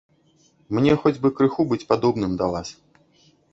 Мне 0.77 0.95
хоць 1.03 1.19
бы 1.27 1.31
крыху 1.41 1.67
быць 1.73 1.81
падобным 1.93 2.35
да 2.43 2.51
вас. 2.57 2.75